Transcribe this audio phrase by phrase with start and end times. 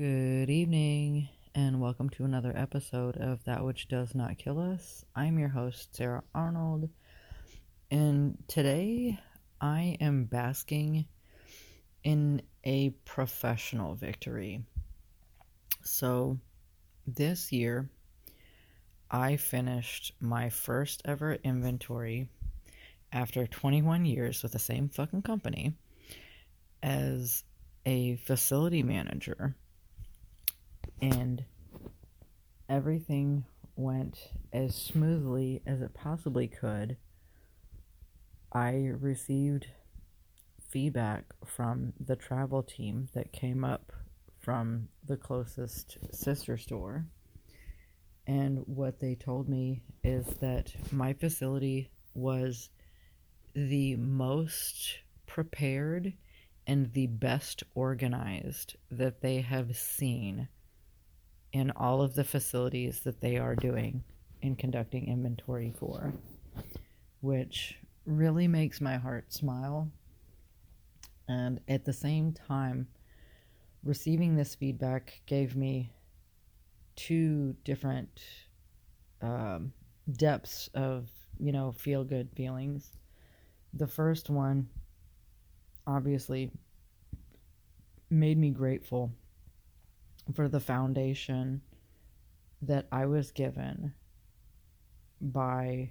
[0.00, 5.04] Good evening, and welcome to another episode of That Which Does Not Kill Us.
[5.14, 6.88] I'm your host, Sarah Arnold,
[7.90, 9.20] and today
[9.60, 11.04] I am basking
[12.02, 14.64] in a professional victory.
[15.82, 16.38] So,
[17.06, 17.90] this year,
[19.10, 22.30] I finished my first ever inventory
[23.12, 25.74] after 21 years with the same fucking company
[26.82, 27.44] as
[27.84, 29.54] a facility manager
[31.00, 31.44] and
[32.68, 33.44] everything
[33.76, 36.96] went as smoothly as it possibly could.
[38.52, 39.68] I received
[40.68, 43.92] feedback from the travel team that came up
[44.38, 47.06] from the closest sister store.
[48.26, 52.70] And what they told me is that my facility was
[53.54, 56.12] the most prepared
[56.66, 60.48] and the best organized that they have seen
[61.52, 64.02] in all of the facilities that they are doing
[64.42, 66.12] and conducting inventory for,
[67.20, 69.90] which really makes my heart smile.
[71.28, 72.88] And at the same time,
[73.84, 75.92] receiving this feedback gave me
[76.96, 78.22] two different
[79.22, 79.72] um,
[80.12, 82.90] depths of, you know, feel good feelings.
[83.74, 84.68] The first one
[85.86, 86.50] obviously
[88.10, 89.12] made me grateful
[90.32, 91.62] for the foundation
[92.62, 93.94] that I was given
[95.20, 95.90] by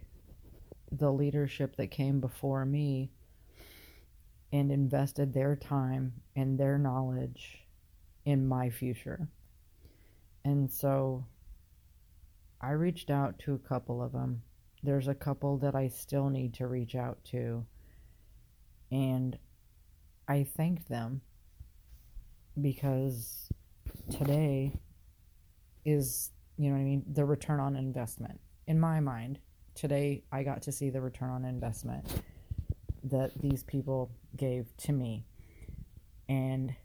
[0.92, 3.12] the leadership that came before me
[4.52, 7.66] and invested their time and their knowledge
[8.26, 9.28] in my future.
[10.44, 11.26] And so
[12.62, 14.42] I reached out to a couple of them.
[14.82, 17.66] There's a couple that I still need to reach out to.
[18.92, 19.38] And
[20.28, 21.22] I thank them
[22.60, 23.50] because
[24.12, 24.80] today
[25.86, 28.40] is, you know what I mean, the return on investment.
[28.68, 29.40] In my mind,
[29.76, 32.06] today I got to see the return on investment
[33.04, 35.26] that these people gave to me.
[36.28, 36.76] And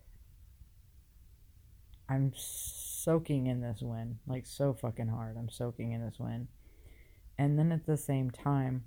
[2.09, 5.37] I'm soaking in this win, like so fucking hard.
[5.37, 6.49] I'm soaking in this win.
[7.37, 8.85] And then at the same time,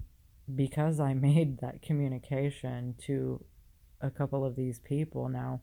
[0.53, 3.43] because I made that communication to
[3.99, 5.61] a couple of these people now,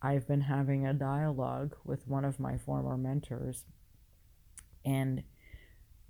[0.00, 3.64] I've been having a dialogue with one of my former mentors,
[4.84, 5.22] and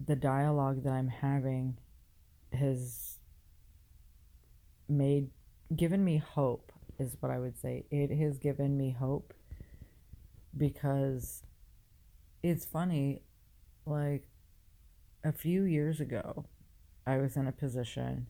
[0.04, 1.78] the dialogue that I'm having
[2.52, 3.16] has
[4.88, 5.30] made
[5.74, 7.84] given me hope is what I would say.
[7.90, 9.34] It has given me hope
[10.56, 11.42] because
[12.42, 13.22] it's funny
[13.86, 14.26] like
[15.24, 16.44] a few years ago
[17.06, 18.26] I was in a position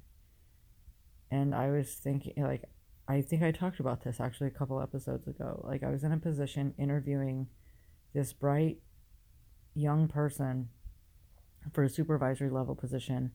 [1.31, 2.65] and I was thinking like
[3.09, 5.63] I think I talked about this actually a couple episodes ago.
[5.67, 7.49] Like I was in a position interviewing
[8.13, 8.79] this bright
[9.75, 10.69] young person
[11.73, 13.33] for a supervisory level position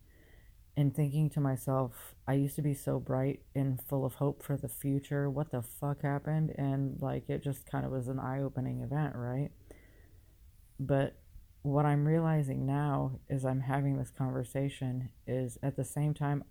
[0.78, 4.58] and thinking to myself, I used to be so bright and full of hope for
[4.58, 5.30] the future.
[5.30, 6.54] What the fuck happened?
[6.58, 9.50] And like it just kind of was an eye opening event, right?
[10.80, 11.16] But
[11.64, 16.44] what I'm realizing now is I'm having this conversation is at the same time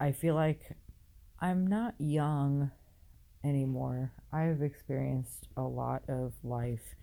[0.00, 0.76] I feel like
[1.40, 2.70] I'm not young
[3.44, 4.12] anymore.
[4.32, 6.96] I've experienced a lot of life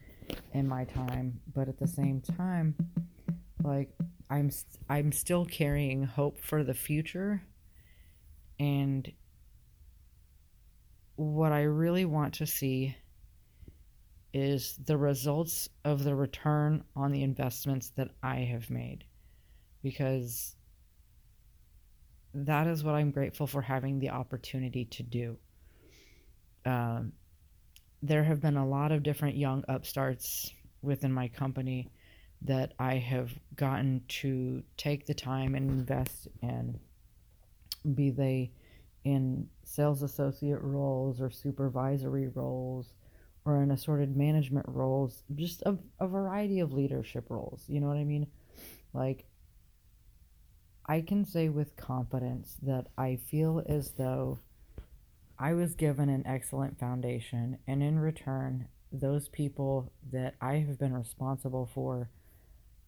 [0.53, 2.75] in my time, but at the same time,
[3.63, 3.90] like
[4.29, 4.51] I'm
[4.90, 7.41] I'm still carrying hope for the future
[8.59, 9.12] and
[11.16, 12.96] what I really want to see
[14.34, 19.06] is the results of the return on the investments that I have made
[19.81, 20.56] because
[22.35, 25.38] that is what I'm grateful for having the opportunity to do.
[26.66, 27.13] Um,
[28.03, 30.51] there have been a lot of different young upstarts
[30.81, 31.90] within my company
[32.41, 36.79] that I have gotten to take the time and invest in,
[37.96, 38.52] be they
[39.06, 42.94] in sales associate roles or supervisory roles
[43.46, 47.64] or in assorted management roles, just a, a variety of leadership roles.
[47.67, 48.28] You know what I mean?
[48.93, 49.26] Like,
[50.87, 54.40] I can say with confidence that I feel as though
[55.37, 60.93] I was given an excellent foundation, and in return, those people that I have been
[60.93, 62.09] responsible for,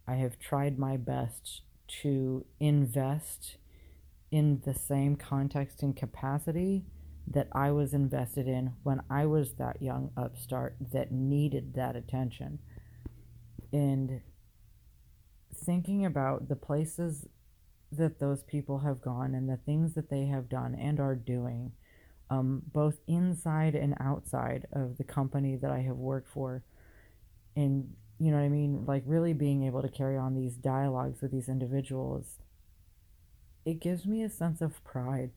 [0.07, 1.61] I have tried my best
[2.03, 3.57] to invest
[4.31, 6.85] in the same context and capacity
[7.29, 12.59] that I was invested in when I was that young upstart that needed that attention.
[13.73, 14.21] And
[15.53, 17.27] thinking about the places
[17.91, 21.71] that those people have gone and the things that they have done and are doing
[22.29, 26.63] um, both inside and outside of the company that I have worked for.
[27.55, 28.85] And, you know what I mean?
[28.85, 32.39] Like, really being able to carry on these dialogues with these individuals,
[33.65, 35.31] it gives me a sense of pride.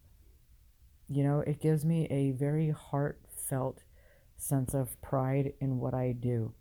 [1.09, 3.83] You know, it gives me a very heartfelt
[4.37, 6.55] sense of pride in what I do.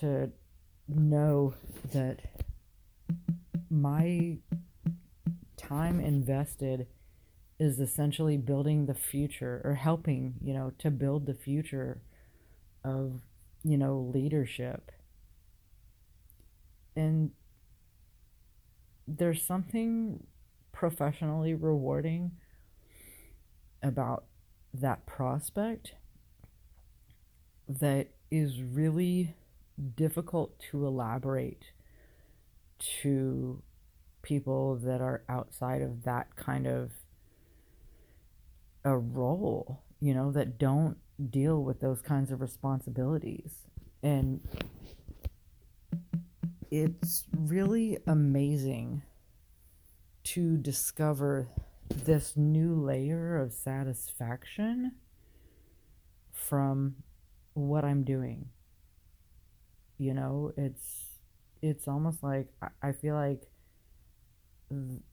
[0.00, 0.32] To
[0.88, 1.54] know
[1.92, 2.20] that
[3.70, 4.38] my
[5.62, 6.86] time invested
[7.58, 12.00] is essentially building the future or helping, you know, to build the future
[12.84, 13.20] of,
[13.62, 14.90] you know, leadership.
[16.96, 17.30] And
[19.06, 20.26] there's something
[20.72, 22.32] professionally rewarding
[23.82, 24.24] about
[24.74, 25.94] that prospect
[27.68, 29.34] that is really
[29.96, 31.66] difficult to elaborate
[33.02, 33.62] to
[34.22, 36.92] people that are outside of that kind of
[38.84, 40.96] a role, you know, that don't
[41.30, 43.52] deal with those kinds of responsibilities.
[44.02, 44.40] And
[46.70, 49.02] it's really amazing
[50.24, 51.48] to discover
[51.90, 54.92] this new layer of satisfaction
[56.32, 56.96] from
[57.54, 58.46] what I'm doing.
[59.98, 61.04] You know, it's
[61.60, 62.48] it's almost like
[62.82, 63.42] I feel like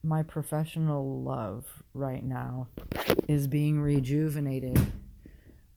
[0.02, 2.68] my professional love right now
[3.28, 4.78] is being rejuvenated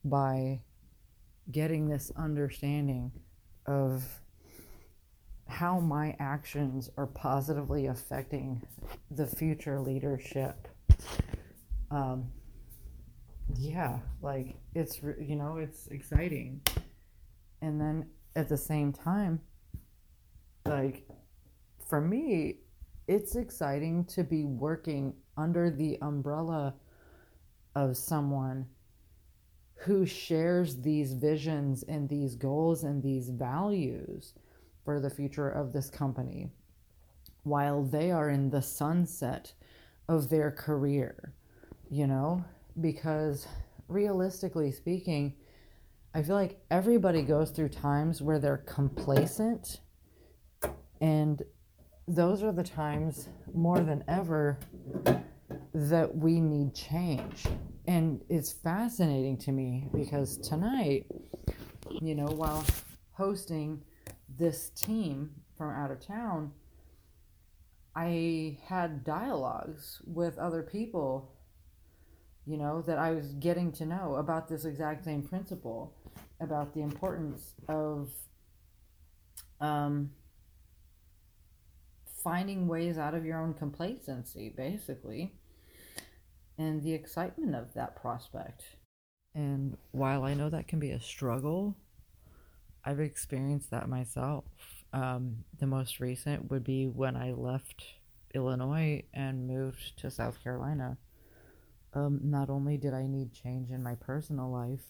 [0.04, 0.60] by
[1.50, 3.12] getting this understanding
[3.66, 4.04] of
[5.46, 8.62] how my actions are positively affecting
[9.10, 10.68] the future leadership.
[11.90, 12.30] Um,
[13.56, 16.62] yeah, like it's, you know, it's exciting.
[17.60, 19.40] And then at the same time,
[20.66, 21.06] like
[21.86, 22.60] for me,
[23.06, 26.74] it's exciting to be working under the umbrella
[27.74, 28.66] of someone
[29.76, 34.34] who shares these visions and these goals and these values
[34.84, 36.48] for the future of this company
[37.42, 39.52] while they are in the sunset
[40.08, 41.34] of their career,
[41.90, 42.42] you know?
[42.80, 43.46] Because
[43.88, 45.34] realistically speaking,
[46.14, 49.80] I feel like everybody goes through times where they're complacent
[51.00, 51.42] and
[52.06, 54.58] those are the times more than ever
[55.72, 57.44] that we need change.
[57.86, 61.06] And it's fascinating to me because tonight,
[62.00, 62.64] you know, while
[63.12, 63.82] hosting
[64.38, 66.52] this team from out of town,
[67.96, 71.32] I had dialogues with other people,
[72.44, 75.94] you know, that I was getting to know about this exact same principle
[76.40, 78.10] about the importance of
[79.60, 80.10] um,
[82.24, 85.34] finding ways out of your own complacency, basically,
[86.58, 88.64] and the excitement of that prospect.
[89.34, 91.76] And while I know that can be a struggle,
[92.84, 94.44] I've experienced that myself.
[94.92, 97.84] Um, the most recent would be when I left
[98.34, 100.96] Illinois and moved to South Carolina.
[101.92, 104.84] Um, not only did I need change in my personal life,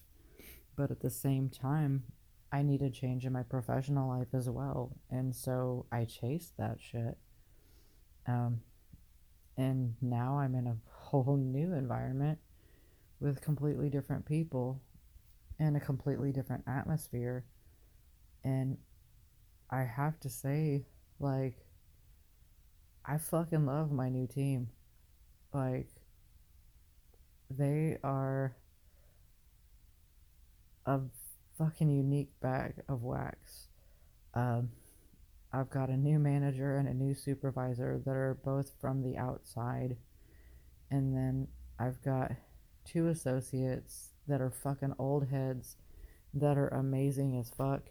[0.76, 2.04] but at the same time,
[2.52, 4.96] I needed change in my professional life as well.
[5.10, 7.16] And so I chased that shit.
[8.26, 8.60] Um,
[9.56, 12.38] and now I'm in a whole new environment
[13.20, 14.80] with completely different people
[15.58, 17.44] and a completely different atmosphere.
[18.42, 18.78] And
[19.70, 20.84] I have to say,
[21.20, 21.54] like,
[23.06, 24.68] I fucking love my new team.
[25.52, 25.88] Like,
[27.50, 28.56] they are
[30.86, 31.00] a
[31.56, 33.68] fucking unique bag of wax.
[34.34, 34.70] Um,
[35.54, 39.96] I've got a new manager and a new supervisor that are both from the outside.
[40.90, 41.46] And then
[41.78, 42.32] I've got
[42.84, 45.76] two associates that are fucking old heads
[46.34, 47.82] that are amazing as fuck.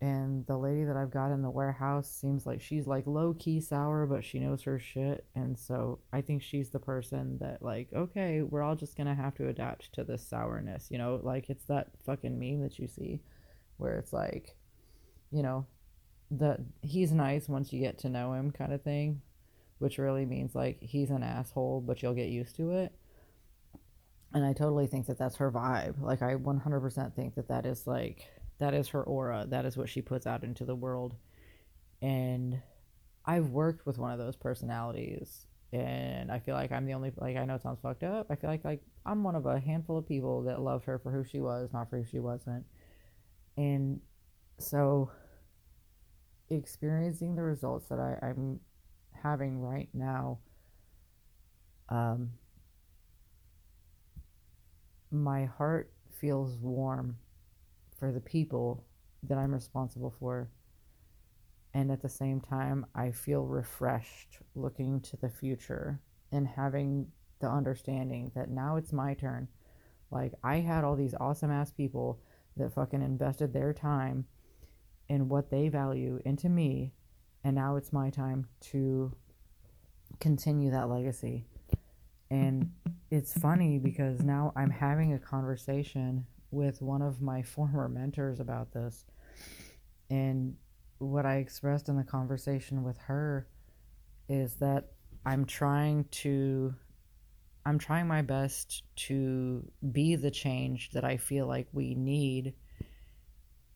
[0.00, 3.60] And the lady that I've got in the warehouse seems like she's like low key
[3.60, 5.26] sour, but she knows her shit.
[5.34, 9.34] And so I think she's the person that, like, okay, we're all just gonna have
[9.36, 10.88] to adapt to this sourness.
[10.90, 13.20] You know, like it's that fucking meme that you see
[13.76, 14.56] where it's like,
[15.30, 15.66] you know,
[16.30, 19.22] that he's nice once you get to know him kind of thing,
[19.78, 22.92] which really means like he's an asshole, but you'll get used to it.
[24.32, 26.00] And I totally think that that's her vibe.
[26.00, 28.26] Like I 100% think that that is like
[28.58, 29.46] that is her aura.
[29.48, 31.14] That is what she puts out into the world.
[32.02, 32.60] And
[33.24, 37.36] I've worked with one of those personalities and I feel like I'm the only like
[37.36, 38.26] I know it sounds fucked up.
[38.30, 41.10] I feel like like I'm one of a handful of people that loved her for
[41.10, 42.64] who she was, not for who she wasn't.
[43.56, 44.00] And
[44.58, 45.10] so
[46.50, 48.60] experiencing the results that I, I'm
[49.22, 50.38] having right now,
[51.88, 52.30] um,
[55.10, 57.16] my heart feels warm
[57.98, 58.84] for the people
[59.22, 60.48] that I'm responsible for.
[61.72, 67.08] And at the same time, I feel refreshed looking to the future and having
[67.40, 69.48] the understanding that now it's my turn.
[70.10, 72.20] Like, I had all these awesome ass people
[72.56, 74.26] that fucking invested their time
[75.14, 76.92] and what they value into me,
[77.44, 79.12] and now it's my time to
[80.18, 81.46] continue that legacy.
[82.30, 82.72] And
[83.12, 88.72] it's funny because now I'm having a conversation with one of my former mentors about
[88.72, 89.04] this.
[90.10, 90.56] And
[90.98, 93.46] what I expressed in the conversation with her
[94.28, 94.88] is that
[95.24, 96.74] I'm trying to
[97.64, 102.54] I'm trying my best to be the change that I feel like we need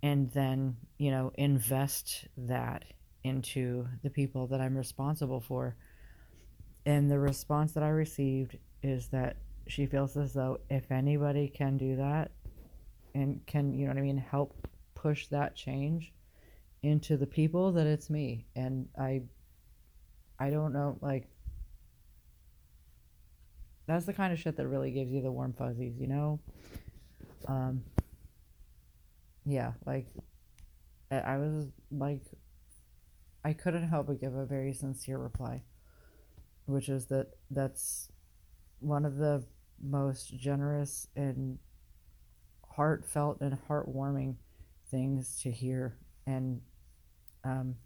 [0.02, 2.84] and then, you know, invest that
[3.24, 5.76] into the people that I'm responsible for.
[6.86, 9.36] And the response that I received is that
[9.66, 12.30] she feels as though if anybody can do that
[13.14, 16.12] and can, you know what I mean, help push that change
[16.82, 18.46] into the people that it's me.
[18.54, 19.22] And I
[20.38, 21.28] I don't know like
[23.86, 26.40] that's the kind of shit that really gives you the warm fuzzies, you know?
[27.46, 27.82] Um
[29.48, 30.06] yeah, like
[31.10, 32.20] I was like
[33.42, 35.62] I couldn't help but give a very sincere reply,
[36.66, 38.12] which is that that's
[38.80, 39.42] one of the
[39.82, 41.58] most generous and
[42.76, 44.36] heartfelt and heartwarming
[44.90, 45.96] things to hear.
[46.26, 46.60] And
[47.42, 47.76] um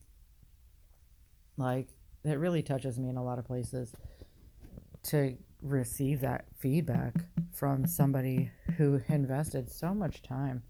[1.56, 1.90] like
[2.24, 3.94] it really touches me in a lot of places
[5.04, 7.14] to receive that feedback
[7.52, 10.64] from somebody who invested so much time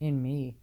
[0.00, 0.56] in me.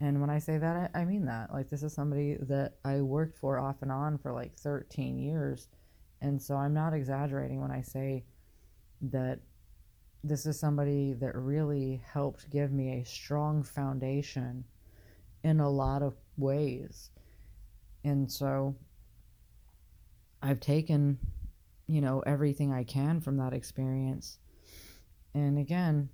[0.00, 1.52] And when I say that, I, I mean that.
[1.52, 5.68] Like, this is somebody that I worked for off and on for like 13 years.
[6.20, 8.24] And so I'm not exaggerating when I say
[9.02, 9.40] that
[10.22, 14.64] this is somebody that really helped give me a strong foundation
[15.42, 17.10] in a lot of ways.
[18.04, 18.74] And so
[20.42, 21.18] I've taken,
[21.86, 24.38] you know, everything I can from that experience.
[25.34, 26.08] And again,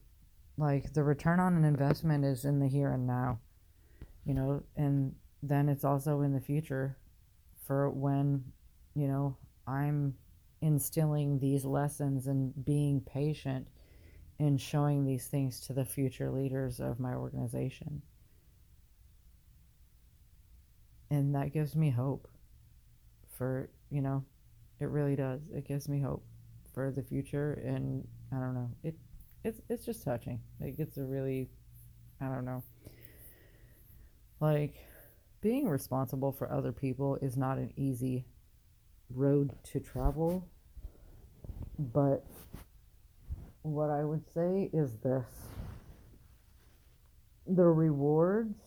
[0.61, 3.39] like the return on an investment is in the here and now,
[4.27, 6.99] you know, and then it's also in the future
[7.67, 8.45] for when,
[8.95, 9.37] you know,
[9.67, 10.15] I'm
[10.61, 13.69] instilling these lessons and being patient
[14.39, 18.03] and showing these things to the future leaders of my organization.
[21.11, 22.29] And that gives me hope
[23.31, 24.25] for, you know,
[24.79, 25.41] it really does.
[25.55, 26.23] It gives me hope
[26.75, 28.71] for the future and I don't know.
[28.83, 28.95] It
[29.45, 30.41] it's it's just touching.
[30.61, 31.49] Like it's a really
[32.21, 32.63] I don't know.
[34.41, 34.75] Like
[35.41, 38.27] being responsible for other people is not an easy
[39.15, 40.47] road to travel.
[41.79, 42.25] But
[43.63, 45.25] what I would say is this
[47.47, 48.59] the rewards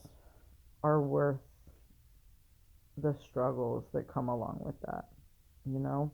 [0.84, 1.40] are worth
[2.98, 5.06] the struggles that come along with that,
[5.66, 6.12] you know?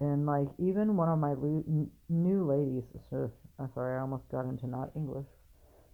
[0.00, 4.66] And like even one of my lo- new ladies, I'm sorry, I almost got into
[4.66, 5.26] not English.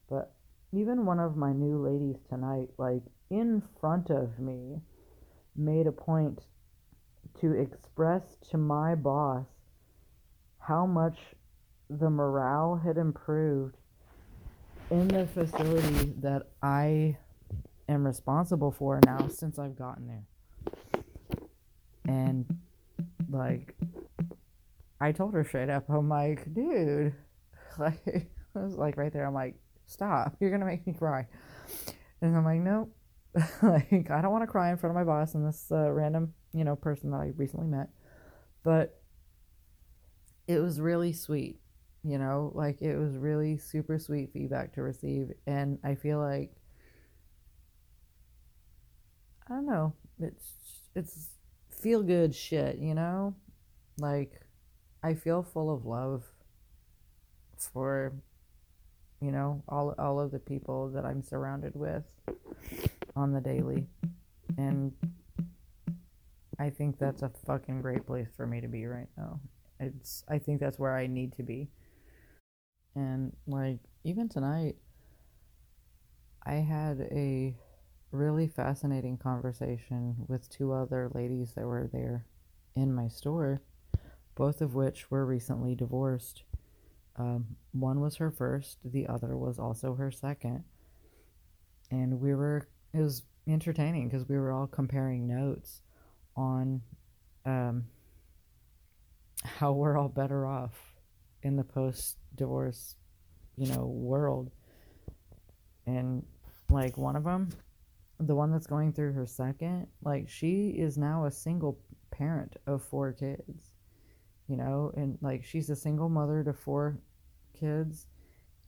[0.09, 0.33] But
[0.73, 4.81] even one of my new ladies tonight, like in front of me,
[5.57, 6.41] made a point
[7.41, 9.47] to express to my boss
[10.59, 11.19] how much
[11.91, 13.77] the morale had improved
[14.91, 17.17] in the facility that I
[17.89, 20.25] am responsible for now since I've gotten there.
[22.07, 22.47] And
[23.31, 23.75] like
[25.01, 27.15] I told her straight up, I'm like, dude,
[27.79, 29.27] Like I was like right there.
[29.27, 29.57] I'm like,
[29.87, 30.37] stop!
[30.41, 31.27] You're gonna make me cry.
[32.23, 32.91] And I'm like, nope.
[33.63, 36.35] like I don't want to cry in front of my boss and this uh, random,
[36.55, 37.91] you know, person that I recently met.
[38.65, 39.01] But
[40.47, 41.61] it was really sweet,
[42.05, 46.53] you know, like it was really super sweet feedback to receive, and I feel like
[49.49, 50.53] I don't know, it's
[50.95, 51.29] it's
[51.87, 53.33] feel good shit, you know,
[54.01, 54.41] like
[55.05, 56.25] I feel full of love
[57.73, 58.13] for
[59.23, 62.03] you know all all of the people that I'm surrounded with
[63.15, 63.87] on the daily
[64.59, 64.93] and
[66.59, 69.39] I think that's a fucking great place for me to be right now.
[69.79, 71.69] It's I think that's where I need to be.
[72.97, 74.75] And like even tonight
[76.45, 77.55] I had a
[78.17, 82.25] really fascinating conversation with two other ladies that were there
[82.75, 83.63] in my store,
[84.35, 86.43] both of which were recently divorced.
[87.17, 90.65] Um, one was her first, the other was also her second.
[91.91, 95.81] And we were, it was entertaining because we were all comparing notes
[96.37, 96.83] on
[97.45, 97.85] um,
[99.45, 100.75] how we're all better off
[101.43, 102.97] in the post divorce
[103.57, 104.51] you know, world.
[105.87, 106.25] And
[106.69, 107.51] like one of them,
[108.19, 111.79] the one that's going through her second, like she is now a single
[112.11, 113.75] parent of four kids,
[114.49, 116.99] you know, and like she's a single mother to four
[117.59, 118.07] kids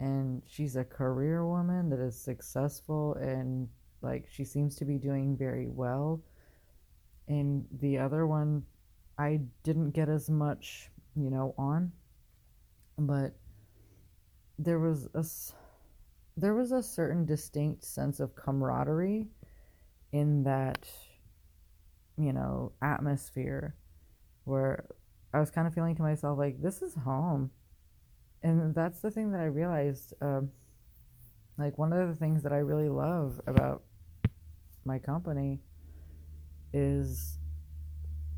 [0.00, 3.68] and she's a career woman that is successful and
[4.02, 6.20] like she seems to be doing very well.
[7.26, 8.64] And the other one
[9.18, 11.92] i didn't get as much you know on
[12.98, 13.34] but
[14.58, 15.24] there was a
[16.36, 19.26] there was a certain distinct sense of camaraderie
[20.12, 20.88] in that
[22.16, 23.74] you know atmosphere
[24.44, 24.86] where
[25.34, 27.50] i was kind of feeling to myself like this is home
[28.42, 30.14] and that's the thing that I realized.
[30.20, 30.50] Um,
[31.56, 33.82] like one of the things that I really love about
[34.84, 35.60] my company
[36.72, 37.38] is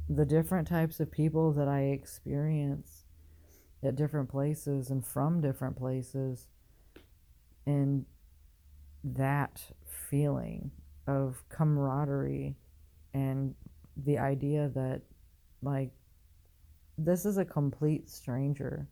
[0.09, 3.05] the different types of people that I experience
[3.83, 6.49] at different places and from different places,
[7.67, 8.07] and
[9.05, 9.63] that
[10.09, 10.71] feeling
[11.07, 12.57] of camaraderie
[13.15, 13.55] and
[13.97, 15.03] the idea that
[15.63, 15.91] like
[16.97, 18.89] this is a complete stranger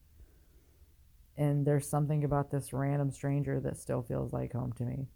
[1.38, 5.06] and there's something about this random stranger that still feels like home to me.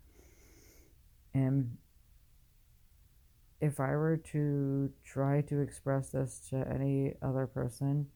[1.34, 1.76] And
[3.60, 8.06] if I were to try to express this to any other person,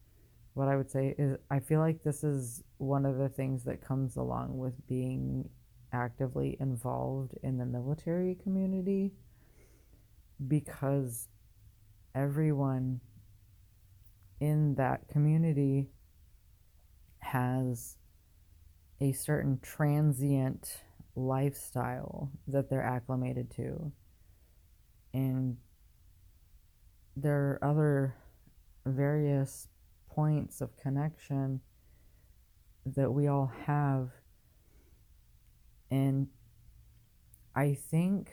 [0.53, 3.85] what I would say is I feel like this is one of the things that
[3.85, 5.49] comes along with being
[5.93, 9.13] actively involved in the military community
[10.47, 11.27] because
[12.13, 12.99] everyone
[14.39, 15.87] in that community
[17.19, 17.97] has
[19.01, 20.81] a certain transient
[21.15, 23.91] lifestyle that they're acclimated to.
[25.13, 25.57] And
[27.15, 28.15] there are other
[28.85, 29.67] various
[30.09, 31.59] points of connection
[32.85, 34.09] that we all have.
[35.89, 36.27] And
[37.55, 38.29] I think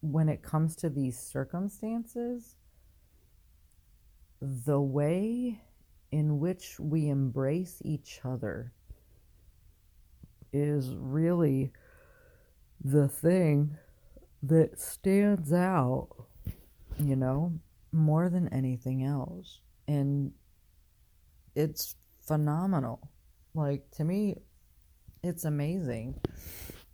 [0.00, 2.56] when it comes to these circumstances,
[4.40, 5.60] the way
[6.12, 8.72] in which we embrace each other
[10.52, 11.72] is really
[12.84, 13.76] the thing
[14.42, 16.08] that stands out,
[16.98, 17.52] you know,
[17.92, 19.60] more than anything else.
[19.88, 20.32] And
[21.54, 23.10] it's phenomenal.
[23.54, 24.36] Like, to me,
[25.24, 26.20] it's amazing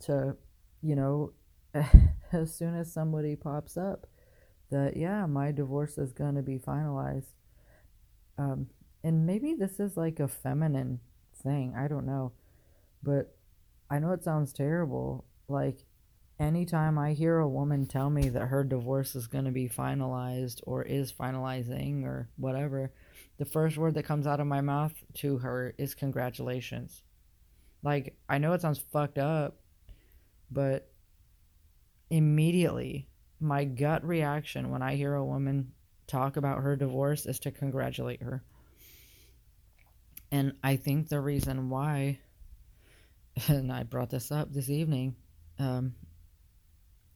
[0.00, 0.36] to,
[0.82, 1.32] you know,
[2.32, 4.06] as soon as somebody pops up
[4.70, 7.32] that, yeah, my divorce is going to be finalized.
[8.38, 8.68] Um,
[9.02, 11.00] and maybe this is like a feminine
[11.42, 11.74] thing.
[11.76, 12.32] I don't know.
[13.02, 13.34] But
[13.90, 15.24] I know it sounds terrible.
[15.48, 15.84] Like,
[16.38, 20.60] anytime I hear a woman tell me that her divorce is going to be finalized
[20.64, 22.92] or is finalizing or whatever,
[23.38, 27.02] the first word that comes out of my mouth to her is congratulations.
[27.82, 29.56] Like, I know it sounds fucked up,
[30.52, 30.88] but
[32.10, 33.08] immediately
[33.40, 35.72] my gut reaction when I hear a woman
[36.06, 38.44] talk about her divorce is to congratulate her.
[40.30, 42.20] And I think the reason why,
[43.48, 45.16] and I brought this up this evening,
[45.58, 45.96] um,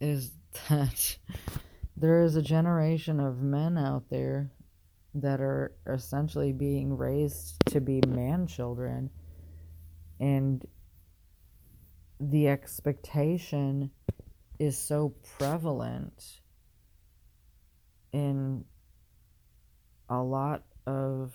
[0.00, 0.32] is
[0.68, 1.16] that
[1.96, 4.50] there is a generation of men out there
[5.14, 9.10] that are essentially being raised to be man children.
[10.18, 10.64] And
[12.30, 13.90] the expectation
[14.58, 16.40] is so prevalent
[18.12, 18.64] in
[20.08, 21.34] a lot of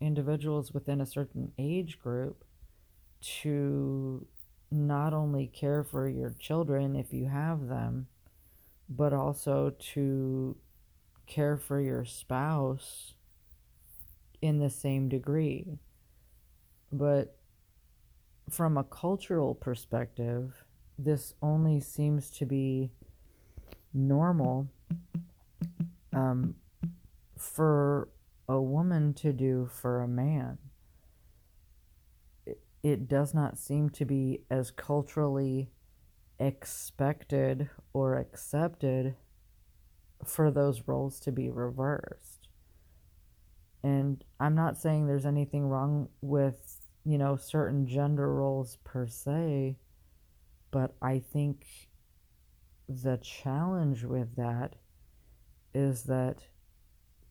[0.00, 2.44] individuals within a certain age group
[3.20, 4.26] to
[4.70, 8.06] not only care for your children if you have them,
[8.88, 10.56] but also to
[11.26, 13.14] care for your spouse
[14.40, 15.78] in the same degree.
[16.92, 17.36] But
[18.50, 20.64] from a cultural perspective,
[20.98, 22.90] this only seems to be
[23.94, 24.68] normal
[26.12, 26.54] um,
[27.36, 28.08] for
[28.48, 30.58] a woman to do for a man.
[32.82, 35.70] It does not seem to be as culturally
[36.38, 39.14] expected or accepted
[40.24, 42.48] for those roles to be reversed.
[43.82, 46.69] And I'm not saying there's anything wrong with,
[47.04, 49.76] you know, certain gender roles per se,
[50.70, 51.66] but I think
[52.88, 54.76] the challenge with that
[55.74, 56.42] is that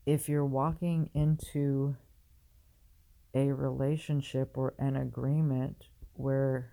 [0.06, 1.96] if you're walking into
[3.34, 6.70] a relationship or an agreement where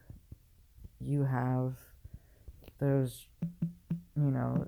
[1.00, 1.76] you have
[2.80, 3.28] those,
[4.16, 4.68] you know,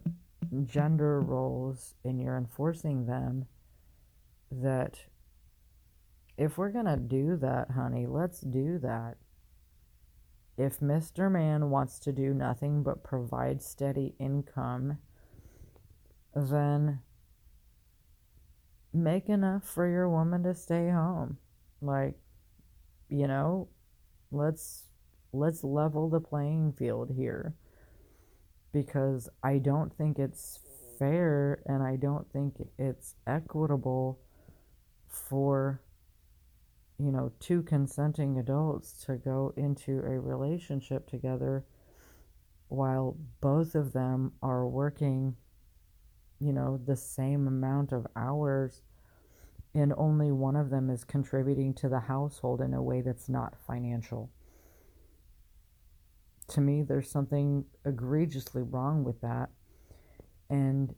[0.65, 3.45] gender roles and you're enforcing them,
[4.51, 4.99] that
[6.39, 9.17] if we're going to do that, honey, let's do that.
[10.57, 11.31] if Mr.
[11.31, 14.97] Man wants to do nothing but provide steady income,
[16.35, 16.99] then
[18.93, 21.37] make enough for your woman to stay home.
[21.81, 22.15] Like,
[23.09, 23.69] you know,
[24.31, 24.89] let's
[25.33, 27.55] let's level the playing field here
[28.73, 30.59] because I don't think it's
[30.97, 34.19] fair and I don't think it's equitable
[35.07, 35.81] for
[36.99, 41.65] you know two consenting adults to go into a relationship together
[42.67, 45.35] while both of them are working
[46.39, 48.81] you know the same amount of hours
[49.75, 53.55] and only one of them is contributing to the household in a way that's not
[53.67, 54.31] financial.
[56.49, 59.49] To me there's something egregiously wrong with that.
[60.49, 60.95] And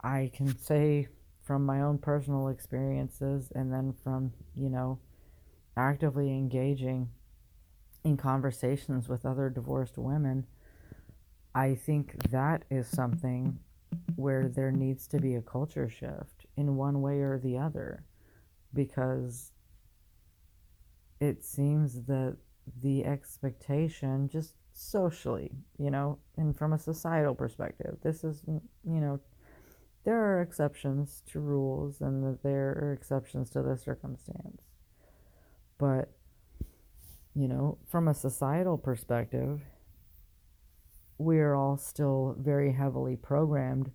[0.00, 1.08] I can say
[1.46, 4.98] from my own personal experiences and then from, you know,
[5.76, 7.08] actively engaging
[8.02, 10.44] in conversations with other divorced women,
[11.54, 13.60] I think that is something
[14.16, 18.04] where there needs to be a culture shift in one way or the other
[18.74, 19.52] because
[21.20, 22.36] it seems that
[22.82, 27.96] the expectation just socially, you know, and from a societal perspective.
[28.02, 28.60] This is, you
[29.00, 29.20] know,
[30.06, 34.62] there are exceptions to rules and that there are exceptions to the circumstance.
[35.78, 36.12] But,
[37.34, 39.62] you know, from a societal perspective,
[41.18, 43.90] we're all still very heavily programmed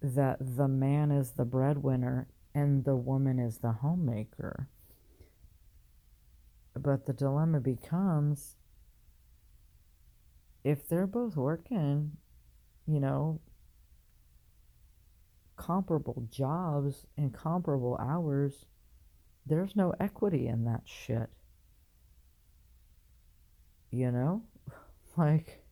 [0.00, 4.70] that the man is the breadwinner and the woman is the homemaker.
[6.74, 8.56] But the dilemma becomes
[10.64, 12.12] if they're both working,
[12.86, 13.40] you know,
[15.56, 18.66] comparable jobs and comparable hours,
[19.46, 21.28] there's no equity in that shit.
[23.90, 24.42] You know?
[25.18, 25.64] Like,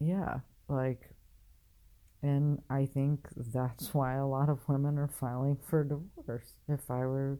[0.00, 1.14] yeah, like,
[2.20, 6.54] and I think that's why a lot of women are filing for divorce.
[6.68, 7.38] If I were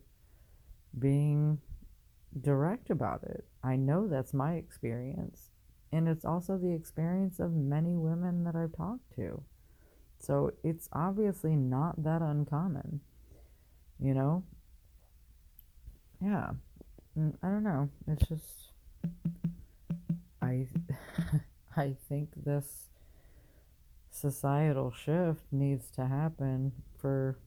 [0.96, 1.59] being
[2.40, 5.50] direct about it, I know that's my experience.
[5.92, 9.42] And it's also the experience of many women that I've talked to.
[10.20, 13.00] So it's obviously not that uncommon.
[13.98, 14.44] You know?
[16.22, 16.50] Yeah.
[17.18, 17.88] Mm, I don't know.
[18.06, 18.72] It's just
[20.42, 20.68] I
[21.76, 22.90] I think this
[24.11, 27.38] societal shift needs to happen for,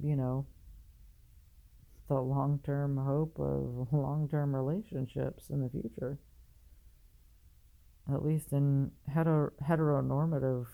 [0.00, 0.46] you know,
[2.08, 6.18] the long-term hope of long-term relationships in the future
[8.12, 10.66] at least in hetero- heteronormative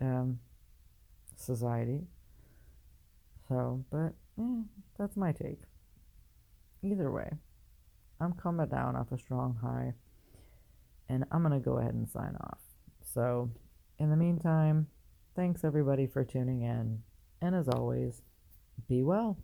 [0.00, 0.38] um,
[1.36, 2.00] society.
[3.48, 4.62] So, but eh,
[4.98, 5.60] that's my take.
[6.82, 7.30] Either way,
[8.20, 9.94] I'm coming down off a strong high,
[11.08, 12.58] and I'm going to go ahead and sign off.
[13.02, 13.50] So,
[13.98, 14.86] in the meantime,
[15.34, 17.02] thanks everybody for tuning in,
[17.42, 18.22] and as always,
[18.88, 19.36] be well.